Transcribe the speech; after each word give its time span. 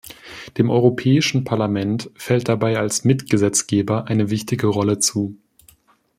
Dem 0.57 0.71
Europäischen 0.71 1.43
Parlament 1.43 2.09
fällt 2.15 2.49
dabei 2.49 2.79
als 2.79 3.03
Mitgesetzgeber 3.03 4.07
eine 4.07 4.31
wichtige 4.31 4.65
Rolle 4.65 4.97
zu. 4.97 5.37